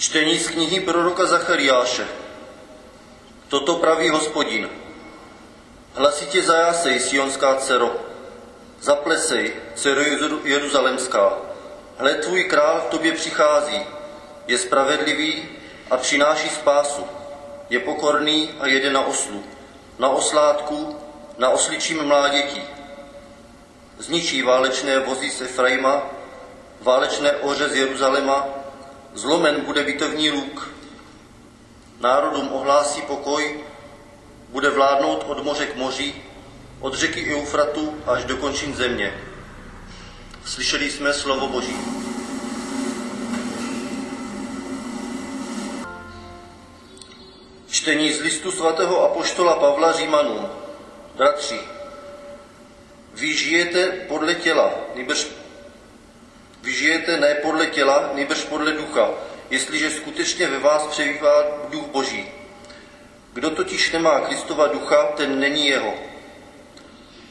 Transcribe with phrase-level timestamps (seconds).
[0.00, 2.08] Čtení z knihy proroka Zachariáše.
[3.48, 4.68] Toto praví hospodin.
[5.94, 7.96] Hlasitě zajásej, Sionská dcero.
[8.80, 10.00] Zaplesej, dcero
[10.44, 11.38] Jeruzalemská.
[11.98, 13.82] Hle, tvůj král k tobě přichází.
[14.46, 15.48] Je spravedlivý
[15.90, 17.04] a přináší spásu.
[17.70, 19.44] Je pokorný a jede na oslu.
[19.98, 20.96] Na oslátku,
[21.38, 22.62] na osličím mláděti.
[23.98, 26.02] Zničí válečné vozy z Efraima,
[26.80, 28.59] válečné oře z Jeruzaléma,
[29.14, 30.68] zlomen bude bitovní luk.
[32.00, 33.60] Národům ohlásí pokoj,
[34.48, 36.14] bude vládnout od moře k moři,
[36.80, 39.14] od řeky Eufratu až do končin země.
[40.44, 41.76] Slyšeli jsme slovo Boží.
[47.70, 50.48] Čtení z listu svatého apoštola Pavla Římanům.
[51.14, 51.60] Bratři,
[53.14, 54.70] vy žijete podle těla,
[56.62, 59.10] vy žijete ne podle těla, nýbrž podle ducha,
[59.50, 62.28] jestliže skutečně ve vás přebývá duch Boží.
[63.32, 65.94] Kdo totiž nemá Kristova ducha, ten není jeho.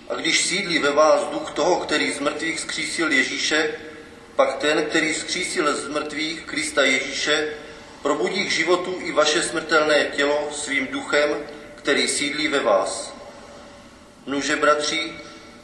[0.09, 3.75] A když sídlí ve vás duch toho, který z mrtvých zkřísil Ježíše,
[4.35, 7.53] pak ten, který zkřísil z mrtvých Krista Ježíše,
[8.01, 11.29] probudí k životu i vaše smrtelné tělo svým duchem,
[11.75, 13.13] který sídlí ve vás.
[14.25, 15.13] Nuže, bratři,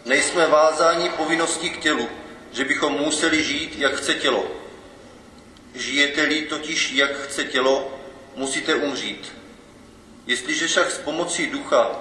[0.06, 2.10] nejsme vázáni povinností k tělu,
[2.56, 4.44] že bychom museli žít, jak chce tělo.
[5.74, 8.00] Žijete-li totiž, jak chce tělo,
[8.36, 9.34] musíte umřít.
[10.26, 11.92] Jestliže však s pomocí ducha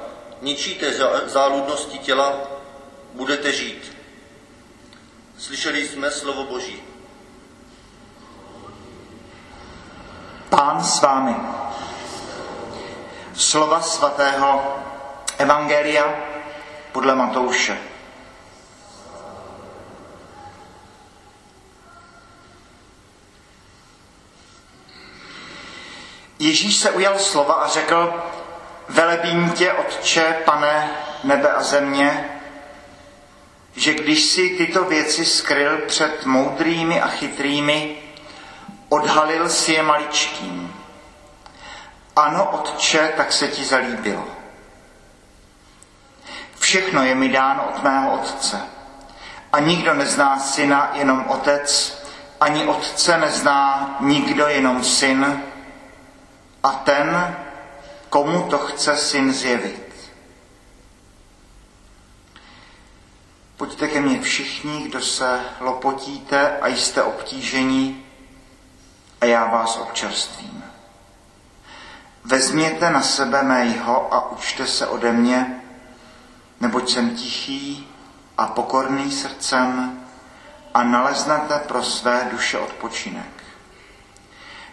[0.43, 0.93] ničíte
[1.27, 2.51] záludnosti těla,
[3.13, 3.97] budete žít.
[5.39, 6.83] Slyšeli jsme slovo Boží.
[10.49, 11.35] Pán s vámi.
[13.35, 14.77] Slova svatého
[15.39, 16.15] Evangelia
[16.93, 17.94] podle Matouše.
[26.45, 28.23] Ježíš se ujal slova a řekl,
[28.89, 30.91] velebím tě, Otče, pane
[31.25, 32.31] nebe a země,
[33.77, 37.97] že když si tyto věci skryl před moudrými a chytrými,
[38.89, 40.75] odhalil si je maličkým.
[42.17, 44.25] Ano, Otče, tak se ti zalíbilo.
[46.59, 48.61] Všechno je mi dáno od mého Otce.
[49.53, 52.03] A nikdo nezná syna, jenom Otec,
[52.41, 55.43] ani Otce nezná nikdo, jenom syn,
[56.65, 57.37] a ten,
[58.11, 60.13] komu to chce syn zjevit.
[63.57, 68.07] Pojďte ke mně všichni, kdo se lopotíte a jste obtížení,
[69.21, 70.65] a já vás občerstvím.
[72.25, 75.63] Vezměte na sebe mého a učte se ode mě,
[76.61, 77.89] neboť jsem tichý
[78.39, 80.01] a pokorný srdcem
[80.75, 83.34] a naleznete pro své duše odpočinek.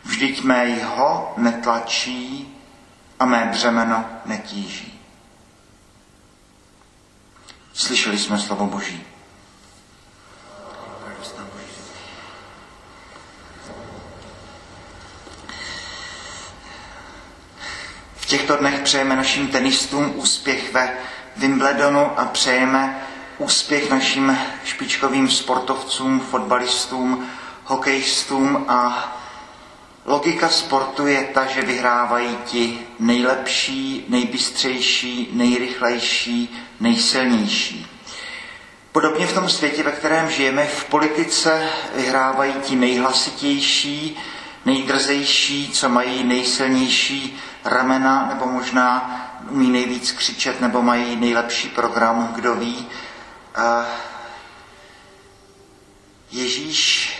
[0.03, 2.53] Vždyť mé jeho netlačí
[3.19, 5.01] a mé břemeno netíží.
[7.73, 9.03] Slyšeli jsme slovo Boží.
[18.15, 20.93] V těchto dnech přejeme našim tenistům úspěch ve
[21.37, 23.01] Wimbledonu a přejeme
[23.37, 27.29] úspěch našim špičkovým sportovcům, fotbalistům,
[27.63, 29.11] hokejistům a
[30.05, 37.87] Logika sportu je ta, že vyhrávají ti nejlepší, nejbystřejší, nejrychlejší, nejsilnější.
[38.91, 44.17] Podobně v tom světě, ve kterém žijeme, v politice vyhrávají ti nejhlasitější,
[44.65, 49.17] nejdrzejší, co mají nejsilnější ramena, nebo možná
[49.49, 52.87] umí nejvíc křičet, nebo mají nejlepší program, kdo ví.
[56.31, 57.13] Ježíš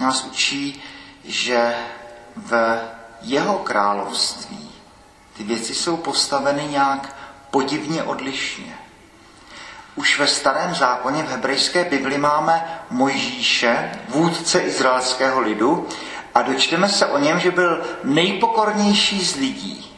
[0.00, 0.82] nás učí,
[1.28, 1.74] že
[2.36, 2.78] v
[3.22, 4.70] jeho království
[5.36, 7.16] ty věci jsou postaveny nějak
[7.50, 8.78] podivně odlišně.
[9.94, 15.88] Už ve starém zákoně v hebrejské Bibli máme Mojžíše, vůdce izraelského lidu,
[16.34, 19.97] a dočteme se o něm, že byl nejpokornější z lidí.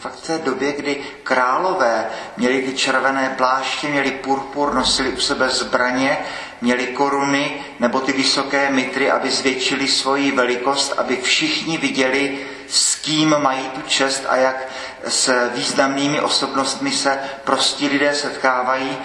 [0.00, 2.06] Fakt v té době, kdy králové
[2.36, 6.18] měli ty červené pláště, měli purpur, nosili u sebe zbraně,
[6.60, 13.34] měli koruny nebo ty vysoké mitry, aby zvětšili svoji velikost, aby všichni viděli, s kým
[13.38, 14.68] mají tu čest a jak
[15.08, 18.98] s významnými osobnostmi se prostí lidé setkávají.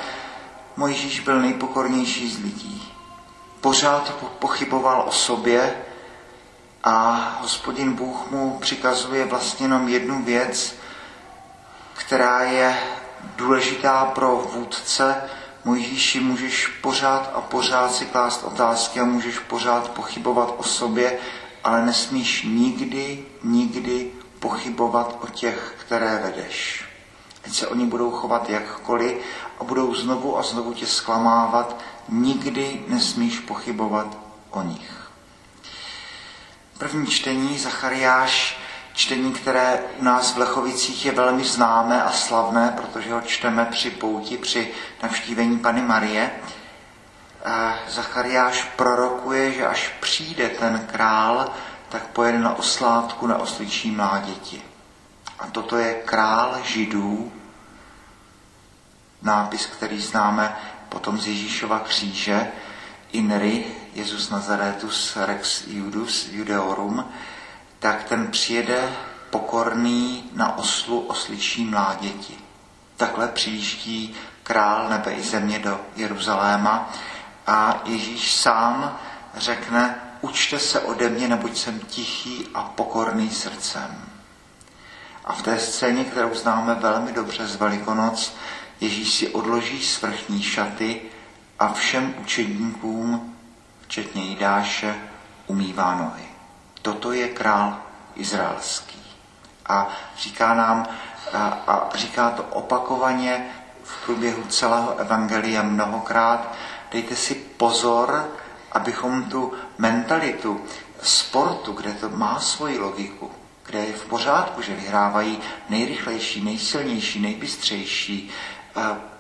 [0.78, 2.94] Mojžíš byl nejpokornější z lidí.
[3.62, 5.76] Pořád pochyboval o sobě
[6.84, 10.76] a hospodin Bůh mu přikazuje vlastně jenom jednu věc,
[11.96, 12.78] která je
[13.36, 15.22] důležitá pro vůdce,
[15.64, 21.18] Mojžíši, můžeš pořád a pořád si klást otázky a můžeš pořád pochybovat o sobě
[21.66, 26.86] ale nesmíš nikdy, nikdy pochybovat o těch, které vedeš.
[27.46, 29.18] Ať se oni budou chovat jakkoliv
[29.60, 34.18] a budou znovu a znovu tě zklamávat, nikdy nesmíš pochybovat
[34.52, 35.12] o nich.
[36.78, 38.60] První čtení Zachariáš,
[38.96, 43.90] čtení, které u nás v Lechovicích je velmi známé a slavné, protože ho čteme při
[43.90, 44.72] pouti, při
[45.04, 46.32] navštívení Pany Marie.
[47.90, 51.52] Zachariáš prorokuje, že až přijde ten král,
[51.90, 54.62] tak pojede na oslátku na osličí mláděti.
[55.40, 57.32] A toto je král židů,
[59.22, 60.58] nápis, který známe
[60.90, 62.48] potom z Ježíšova kříže,
[63.12, 67.06] Inri, Jezus Nazaretus Rex Judus Judeorum,
[67.86, 68.90] tak ten přijede
[69.30, 72.38] pokorný na oslu osličí mláděti.
[72.98, 76.94] Takhle přijíždí král nebe i země do Jeruzaléma
[77.48, 79.00] a Ježíš sám
[79.36, 84.06] řekne, učte se ode mě, neboť jsem tichý a pokorný srdcem.
[85.26, 88.36] A v té scéně, kterou známe velmi dobře z Velikonoc,
[88.82, 91.02] Ježíš si odloží svrchní šaty
[91.60, 93.36] a všem učedníkům,
[93.82, 94.96] včetně Jidáše,
[95.48, 96.35] umývá nohy.
[96.86, 97.82] Toto je král
[98.16, 99.02] izraelský.
[99.66, 100.88] A říká nám,
[101.34, 103.46] a, a říká to opakovaně
[103.84, 106.54] v průběhu celého evangelia mnohokrát,
[106.92, 108.30] dejte si pozor,
[108.72, 110.62] abychom tu mentalitu
[111.02, 113.32] sportu, kde to má svoji logiku,
[113.66, 115.40] kde je v pořádku, že vyhrávají
[115.70, 118.30] nejrychlejší, nejsilnější, nejbystřejší,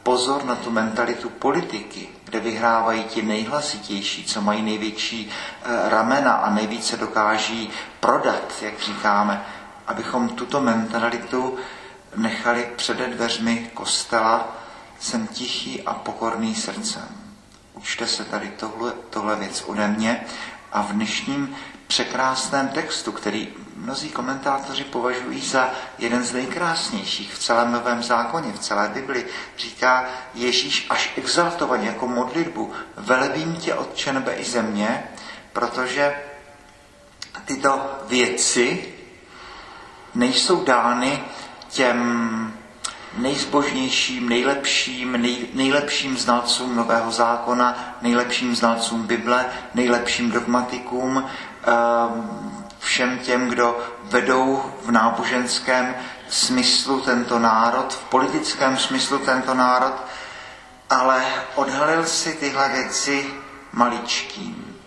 [0.04, 6.54] pozor na tu mentalitu politiky, kde vyhrávají ti nejhlasitější, co mají největší e, ramena a
[6.54, 7.70] nejvíce dokáží
[8.00, 9.46] prodat, jak říkáme,
[9.88, 11.58] abychom tuto mentalitu
[12.16, 14.48] nechali před dveřmi kostela,
[15.00, 17.08] jsem tichý a pokorný srdcem.
[17.74, 20.26] Učte se tady tohle, tohle věc ode mě
[20.72, 21.56] a v dnešním
[21.88, 28.60] překrásném textu, který mnozí komentátoři považují za jeden z nejkrásnějších v celém Novém zákoně, v
[28.60, 29.26] celé Bibli,
[29.58, 35.04] říká Ježíš až exaltovaně jako modlitbu, velebím tě, Otče nebe i země,
[35.54, 36.16] protože
[37.46, 38.94] tyto věci
[40.16, 41.24] nejsou dány
[41.70, 42.45] těm
[43.16, 51.26] nejzbožnějším, nejlepším, nej, nejlepším znalcům Nového zákona, nejlepším znalcům Bible, nejlepším dogmatikům,
[51.64, 55.96] ehm, všem těm, kdo vedou v náboženském
[56.30, 59.94] smyslu tento národ, v politickém smyslu tento národ,
[60.90, 61.26] ale
[61.56, 63.34] odhalil si tyhle věci
[63.72, 64.78] maličkým.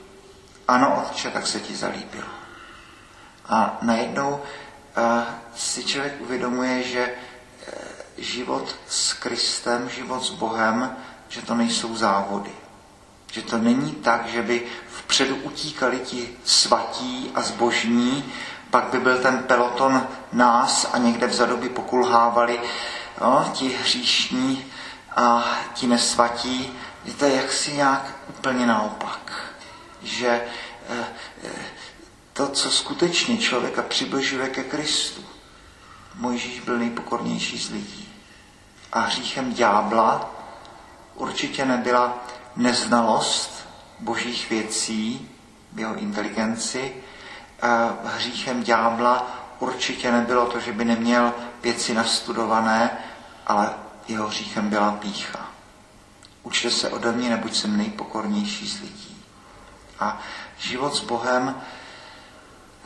[0.68, 2.28] Ano, otče, tak se ti zalíbilo.
[3.48, 5.22] A najednou uh,
[5.56, 7.10] si člověk uvědomuje, že
[8.18, 10.96] život s Kristem, život s Bohem,
[11.28, 12.50] že to nejsou závody.
[13.32, 18.24] Že to není tak, že by vpředu utíkali ti svatí a zbožní,
[18.70, 22.60] pak by byl ten peloton nás a někde vzadu by pokulhávali
[23.20, 24.64] no, ti hříšní
[25.16, 26.72] a ti nesvatí.
[27.04, 29.32] Je to jaksi nějak úplně naopak.
[30.02, 30.28] Že
[30.88, 31.04] eh,
[31.44, 31.50] eh,
[32.32, 35.24] to, co skutečně člověka přibližuje ke Kristu,
[36.18, 38.08] Mojžíš byl nejpokornější z lidí.
[38.92, 40.30] A hříchem ďábla
[41.14, 42.18] určitě nebyla
[42.56, 43.68] neznalost
[44.00, 45.30] božích věcí,
[45.76, 46.94] jeho inteligenci.
[48.04, 49.26] Hříchem ďábla
[49.58, 51.32] určitě nebylo to, že by neměl
[51.62, 52.90] věci nastudované,
[53.46, 53.74] ale
[54.08, 55.46] jeho hříchem byla pícha.
[56.42, 59.24] Učte se ode mě, neboť jsem nejpokornější z lidí.
[60.00, 60.20] A
[60.58, 61.60] život s Bohem,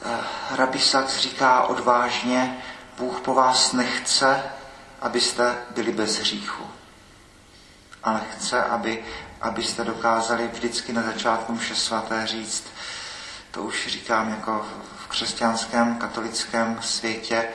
[0.05, 0.19] eh,
[0.57, 2.63] Rabbi Sachs říká odvážně,
[2.99, 4.43] Bůh po vás nechce,
[5.01, 6.65] abyste byli bez hříchu,
[8.03, 9.05] ale chce, aby
[9.43, 12.65] abyste dokázali vždycky na začátku vše svaté říct,
[13.51, 14.67] to už říkám jako
[15.05, 17.49] v křesťanském, katolickém světě,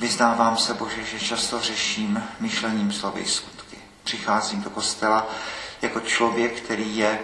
[0.00, 3.76] vyznávám se, Bože, že často řeším myšlením, slovy skutky.
[4.04, 5.26] Přicházím do kostela
[5.82, 7.18] jako člověk, který je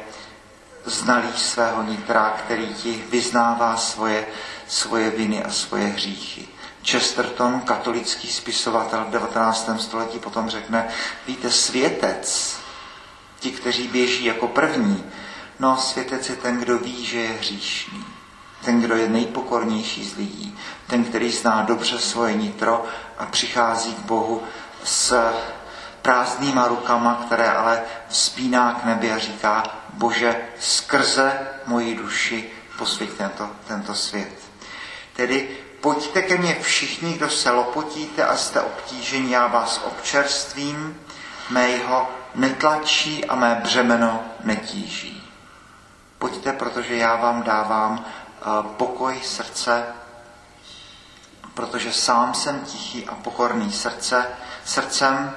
[0.85, 4.27] znalý svého nitra, který ti vyznává svoje,
[4.69, 6.49] svoje viny a svoje hříchy.
[6.85, 9.71] Chesterton, katolický spisovatel v 19.
[9.79, 10.89] století, potom řekne,
[11.27, 12.57] víte, světec
[13.41, 15.05] ti, kteří běží jako první.
[15.59, 18.05] No, světec je ten, kdo ví, že je hříšný.
[18.65, 20.59] Ten, kdo je nejpokornější z lidí.
[20.87, 22.85] Ten, který zná dobře svoje nitro
[23.19, 24.43] a přichází k Bohu
[24.85, 25.33] s
[26.03, 29.63] prázdnýma rukama, které ale vzpíná k nebi a říká,
[29.93, 34.33] Bože, skrze moji duši posvěť tento, tento svět.
[35.17, 41.01] Tedy pojďte ke mně všichni, kdo se lopotíte a jste obtíženi, já vás občerstvím,
[41.51, 45.31] mého netlačí a mé břemeno netíží.
[46.19, 48.05] Pojďte, protože já vám dávám
[48.77, 49.85] pokoj srdce,
[51.55, 54.27] protože sám jsem tichý a pokorný srdce,
[54.65, 55.35] srdcem.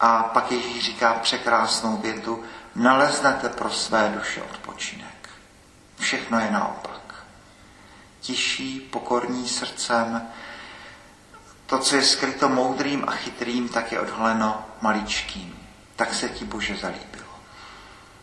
[0.00, 5.28] A pak Ježíš říká překrásnou větu, naleznete pro své duše odpočinek.
[5.98, 6.93] Všechno je naopak.
[8.24, 10.28] Tiší, pokorní srdcem,
[11.66, 15.68] to, co je skryto moudrým a chytrým, tak je odhaleno maličkým.
[15.96, 17.34] Tak se ti Bože zalíbilo.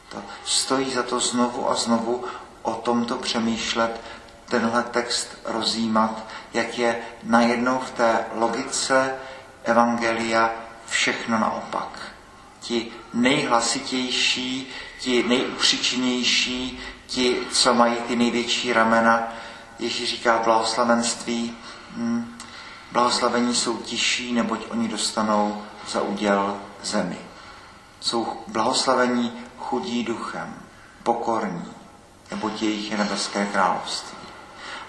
[0.10, 2.26] To stojí za to znovu a znovu
[2.62, 4.02] o tomto přemýšlet,
[4.46, 9.16] tenhle text rozjímat, jak je najednou v té logice
[9.64, 10.52] Evangelia
[10.88, 12.00] všechno naopak.
[12.60, 14.68] Ti nejhlasitější,
[15.00, 19.34] ti nejupříčinnější, ti, co mají ty největší ramena,
[19.82, 21.58] Ježíš říká blahoslavenství,
[21.96, 22.38] hmm,
[22.92, 27.18] blahoslavení jsou tiší, neboť oni dostanou za úděl zemi.
[28.00, 30.56] Jsou blahoslavení chudí duchem,
[31.04, 31.74] pokorní,
[32.32, 34.18] neboť jejich je nebeské království.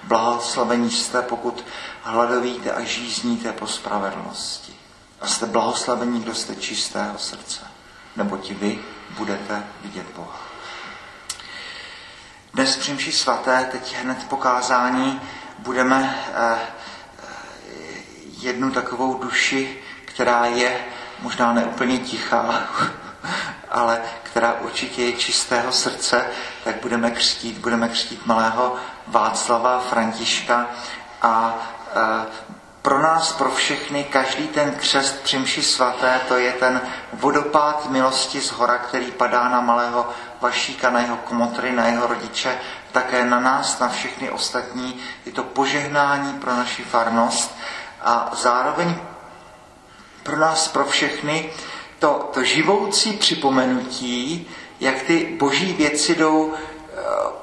[0.03, 1.65] Blahoslavení jste, pokud
[2.03, 4.75] hladovíte a žízníte po spravedlnosti.
[5.21, 7.61] A jste blahoslavení, kdo jste čistého srdce,
[8.17, 8.79] neboť vy
[9.17, 10.52] budete vidět Boha.
[12.55, 15.21] Dnes při mši svaté, teď hned po kázání,
[15.59, 16.59] budeme eh,
[18.41, 20.85] jednu takovou duši, která je
[21.21, 22.69] možná neúplně tichá,
[23.71, 26.27] ale která určitě je čistého srdce,
[26.65, 30.67] tak budeme křtít, budeme křtít malého Václava Františka
[31.23, 31.59] a
[31.95, 32.27] e,
[32.83, 36.81] pro nás, pro všechny, každý ten křest při mši svaté, to je ten
[37.13, 40.09] vodopád milosti z hora, který padá na malého
[40.41, 42.59] Vašíka, na jeho komotry, na jeho rodiče,
[42.93, 45.01] také na nás, na všechny ostatní.
[45.27, 47.57] Je to požehnání pro naši farnost
[48.01, 48.95] a zároveň
[50.23, 51.51] pro nás, pro všechny,
[51.99, 54.49] to, to živoucí připomenutí,
[54.81, 57.01] jak ty boží věci jdou eh,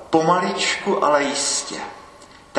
[0.10, 1.76] pomaličku, ale jistě.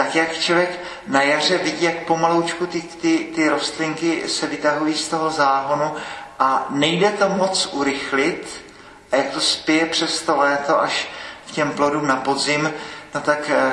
[0.01, 5.09] Tak jak člověk na jaře vidí, jak pomaloučku ty, ty, ty rostlinky se vytahují z
[5.09, 5.95] toho záhonu
[6.39, 8.65] a nejde to moc urychlit
[9.13, 11.09] a jak to spěje přes to léto až
[11.49, 12.73] k těm plodům na podzim,
[13.15, 13.73] no tak eh,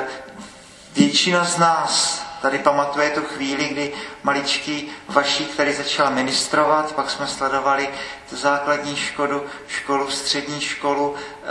[0.94, 3.92] většina z nás tady pamatuje tu chvíli, kdy
[4.22, 7.88] maličký Vašík tady začal ministrovat, pak jsme sledovali
[8.30, 11.48] tu základní školu, školu, střední školu, eh,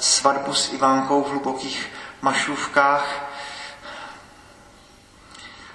[0.00, 1.86] svatbu s Ivankou v hlubokých
[2.22, 3.27] mašůvkách.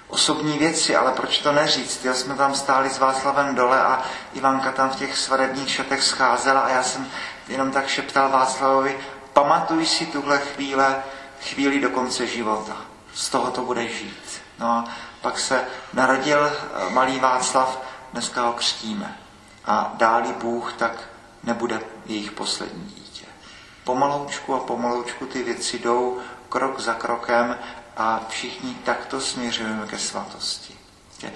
[0.08, 2.04] Osobní věci, ale proč to neříct?
[2.04, 4.02] Já jsme tam stáli s Václavem dole a
[4.34, 7.10] Ivanka tam v těch svadebních šatech scházela a já jsem
[7.48, 8.98] jenom tak šeptal Václavovi,
[9.32, 11.02] pamatuj si tuhle chvíle,
[11.40, 12.76] chvíli do konce života.
[13.14, 14.42] Z toho to bude žít.
[14.58, 14.84] No a
[15.20, 17.82] pak se narodil eh, malý Václav,
[18.12, 19.16] dneska ho křtíme.
[19.64, 20.92] A dáli Bůh, tak
[21.42, 23.26] nebude jejich poslední dítě.
[23.84, 27.58] Pomaloučku a pomaloučku ty věci jdou krok za krokem
[27.96, 30.74] a všichni takto směřujeme ke svatosti.
[31.24, 31.32] Eh,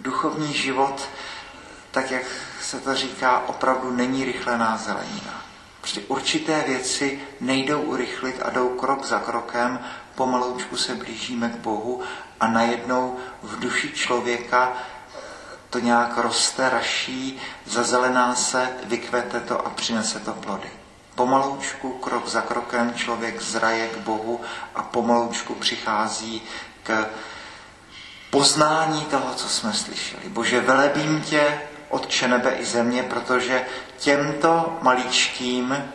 [0.00, 1.08] duchovní život,
[1.90, 2.22] tak jak
[2.62, 5.44] se to říká, opravdu není rychlená zelenina.
[5.80, 9.80] Prostě určité věci nejdou urychlit a jdou krok za krokem
[10.14, 12.02] pomaloučku se blížíme k Bohu
[12.40, 14.72] a najednou v duši člověka
[15.70, 20.79] to nějak roste, raší, zazelená se, vykvete to a přinese to plody.
[21.20, 24.40] Pomaloučku, krok za krokem člověk zraje k Bohu
[24.74, 26.42] a pomaloučku přichází
[26.82, 27.08] k
[28.30, 30.28] poznání toho, co jsme slyšeli.
[30.28, 33.66] Bože, velebím tě, Otče nebe i země, protože
[33.98, 35.92] těmto maličkým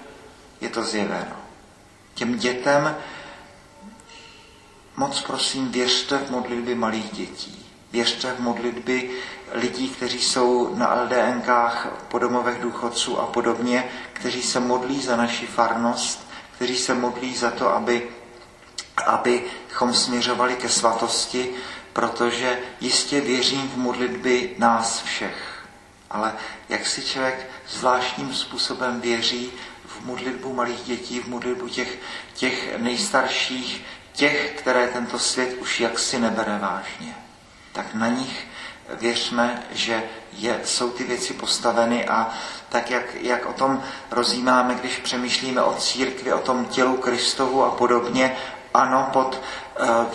[0.61, 1.35] je to zjeveno.
[2.13, 2.95] Těm dětem
[4.97, 7.64] Moc prosím, věřte v modlitby malých dětí.
[7.95, 9.09] Věřte v modlitby
[9.51, 15.47] lidí, kteří jsou na LDNkách, po domovech důchodců a podobně, kteří se modlí za naši
[15.47, 18.07] farnost, kteří se modlí za to, aby,
[19.05, 21.49] abychom směřovali ke svatosti,
[21.93, 25.65] protože jistě věřím v modlitby nás všech.
[26.11, 26.33] Ale
[26.69, 29.51] jak si člověk zvláštním způsobem věří
[29.85, 31.97] v modlitbu malých dětí, v modlitbu těch,
[32.33, 37.24] těch nejstarších, těch, které tento svět už jaksi nebere vážně,
[37.75, 38.47] tak na nich
[38.89, 40.03] věřme, že
[40.33, 42.29] je, jsou ty věci postaveny a
[42.69, 47.71] tak, jak, jak o tom rozjímáme, když přemýšlíme o církvi, o tom tělu Kristovu a
[47.71, 48.37] podobně,
[48.73, 49.41] ano, pod
[49.79, 50.05] uh,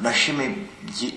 [0.00, 0.68] našimi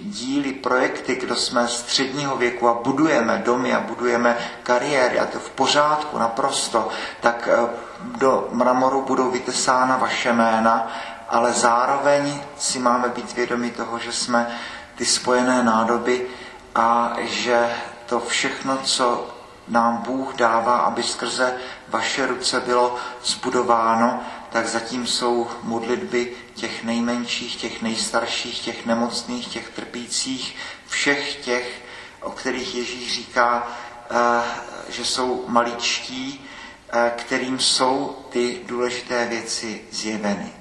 [0.01, 5.49] díly, projekty, kdo jsme středního věku a budujeme domy a budujeme kariéry a to v
[5.49, 6.89] pořádku naprosto,
[7.21, 7.69] tak uh,
[8.17, 10.91] do mramoru budou vytesána vaše jména,
[11.29, 14.59] ale zároveň si máme být vědomi toho, že jsme
[14.95, 16.27] ty spojené nádoby
[16.75, 19.27] a že to všechno, co
[19.67, 21.57] nám Bůh dává, aby skrze
[21.87, 29.69] vaše ruce bylo zbudováno, tak zatím jsou modlitby těch nejmenších, těch nejstarších, těch nemocných, těch
[29.69, 30.55] trpících,
[30.87, 31.81] všech těch,
[32.21, 33.67] o kterých Ježíš říká,
[34.11, 34.43] eh,
[34.89, 36.45] že jsou maličtí,
[36.93, 40.58] eh, kterým jsou ty důležité věci zjeveny.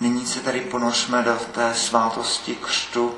[0.00, 3.14] Nyní se tady ponořme do té svátosti křtu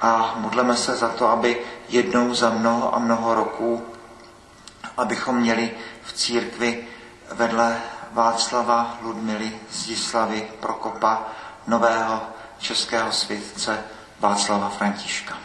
[0.00, 3.86] a modleme se za to, aby jednou za mnoho a mnoho roků,
[4.96, 5.70] abychom měli
[6.02, 6.88] v církvi
[7.32, 7.80] vedle
[8.12, 11.22] Václava, Ludmily, Zdislavy, Prokopa,
[11.66, 12.22] nového
[12.58, 13.84] českého světce
[14.20, 15.38] Václava Františka.